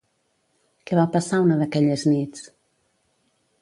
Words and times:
Què 0.91 0.97
va 1.01 1.05
passar 1.17 1.43
una 1.49 1.59
d'aquelles 1.61 2.09
nits? 2.17 2.53